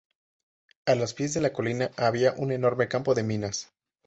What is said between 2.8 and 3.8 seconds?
campo de minas.